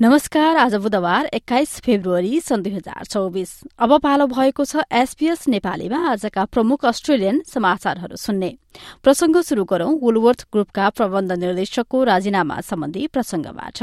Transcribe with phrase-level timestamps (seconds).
[0.00, 3.50] नमस्कार आज बुधबार एक्काइस फेब्रुअरी सन् दुई हजार चौबिस।
[3.82, 8.54] अब पालो भएको छ एसपीएस नेपालीमा आजका प्रमुख अस्ट्रेलियन समाचारहरू सुन्ने।
[9.02, 13.82] प्रसंग शुरू गरौं वुलवर्थ ग्रुपका प्रबन्ध निर्देशकको राजीनामा सम्बन्धी प्रसंगबाट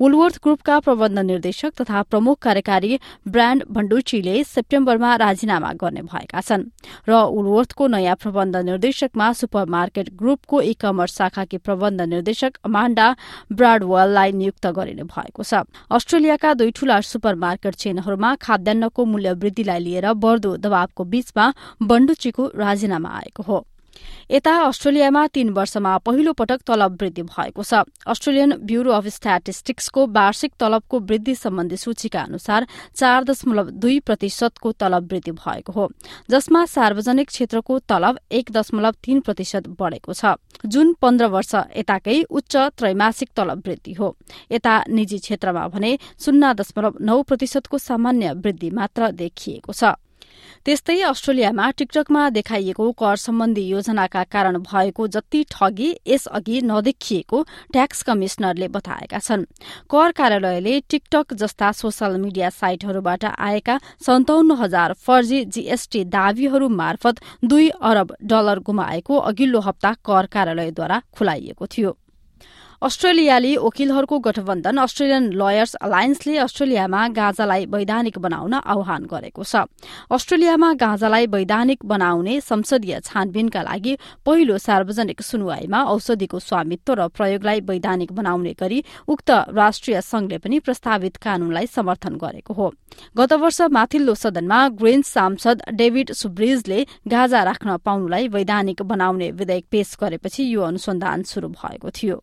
[0.00, 6.64] वुलवर्थ ग्रुपका प्रबन्ध निर्देशक तथा प्रमुख कार्यकारी ब्राण्ड भण्डुचीले सेप्टेम्बरमा राजीनामा गर्ने भएका छन्
[7.08, 13.10] र वुलवर्थको नयाँ प्रबन्ध निर्देशकमा सुपर मार्केट ग्रुपको ई कमर्स शाखाकी प्रबन्ध निर्देशक अमाण्डा
[13.52, 15.54] ब्राडवेललाई नियुक्त गरिने भएको छ।
[15.90, 23.08] अस्ट्रेलियाका दुई ठूला सुपर मार्केट चेनहरूमा खाद्यान्नको मूल्य वृद्धिलाई लिएर बढ़दो दबावको बीचमा बण्डुचीको राजीनामा
[23.08, 23.66] आएको हो।
[24.30, 30.52] यता अस्ट्रेलियामा तीन वर्षमा पहिलो पटक तलब वृद्धि भएको छ। अस्ट्रेलियन ब्यूरो अफ स्ट्याटिस्टिक्सको वार्षिक
[30.60, 32.66] तलबको वृद्धि सम्बन्धी सूचीका अनुसार
[32.96, 35.88] चार दशमलव दुई प्रतिशतको तलब वृद्धि भएको हो
[36.30, 40.34] जसमा सार्वजनिक क्षेत्रको तलब एक दशमलव तीन प्रतिशत बढ़ेको छ।
[40.66, 44.14] जुन पन्ध्र वर्ष यताकै उच्च त्रैमासिक तलब वृद्धि हो।
[44.52, 49.94] यता निजी क्षेत्रमा भने शून्य दशमलव नौ प्रतिशतको सामान्य वृद्धि मात्र देखिएको छ।
[50.66, 57.38] त्यस्तै अस्ट्रेलियामा टिकटकमा देखाइएको कर सम्बन्धी योजनाका कारण भएको जति ठगी यसअघि नदेखिएको
[57.72, 59.44] ट्याक्स कमिश्नरले बताएका छन्।
[59.90, 67.68] कर कार्यालयले टिकटक जस्ता सोशल मिडिया साइटहरूबाट आएका सन्ताउन्न हजार फर्जी जीएसटी दावीहरू मार्फत दुई
[67.82, 71.96] अरब डलर गुमाएको अघिल्लो हप्ता कर कार्यालयद्वारा खुलाइएको थियो।
[72.82, 79.68] अस्ट्रेलियाली वकिलहरूको गठबन्धन अस्ट्रेलियन लयर्स अलायन्सले अस्ट्रेलियामा गाँजालाई वैधानिक बनाउन आह्वान गरेको छ।
[80.08, 88.12] अस्ट्रेलियामा गाँजालाई वैधानिक बनाउने संसदीय छानबिनका लागि पहिलो सार्वजनिक सुनवाईमा औषधिको स्वामित्व र प्रयोगलाई वैधानिक
[88.16, 92.72] बनाउने गरी उक्त राष्ट्रिय संघले पनि प्रस्तावित कानूनलाई समर्थन गरेको हो।
[93.12, 99.96] गत वर्ष माथिल्लो सदनमा ग्रेन्स सांसद डेभिड सुब्रिजले गाँजा राख्न पाउनुलाई वैधानिक बनाउने विधेयक पेश
[100.00, 102.20] गरेपछि यो अनुसन्धान शुरू भएको थियो।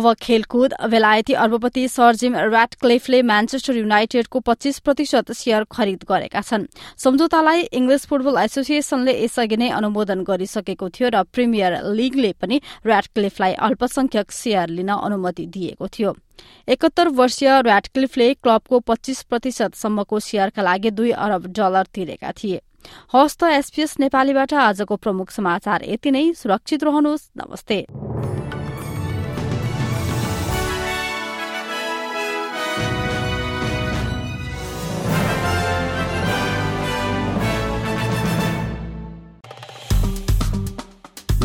[0.00, 6.64] अब खेलकुद बेलायती अर्बपति सर जिम ऱ्याटक्लेफले म्यान्चेस्टर युनाइटेडको पच्चीस प्रतिशत शेयर खरिद गरेका छन्।
[6.96, 14.32] सम्झौतालाई इङ्ग्लिस फुटबल एसोसिएसनले यसअघि नै अनुमोदन गरिसकेको थियो र प्रिमियर लीगले पनि ऱ्याटक्लिफलाई अल्पसंख्यक
[14.32, 16.16] शेयर लिन अनुमति दिएको थियो।
[16.64, 22.60] एकहत्तर वर्षीय ऱ्याटक्लिफले क्लबको पच्चीस प्रतिशतसम्मको शेयरका लागि दुई अरब डलर तिरेका थिए।
[23.14, 28.09] हस्त एसपीएस नेपालीबाट आजको प्रमुख समाचार यति नै। सुरक्षित रहनुहोस्। नमस्ते।